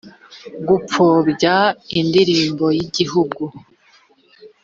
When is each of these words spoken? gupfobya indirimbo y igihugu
gupfobya 0.67 1.55
indirimbo 1.99 2.65
y 2.77 2.79
igihugu 2.87 3.43